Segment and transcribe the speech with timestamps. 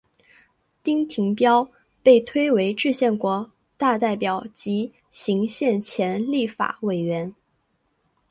[0.81, 1.69] 丁廷标
[2.01, 7.31] 被推为制宪国大代表及行宪前立法委员。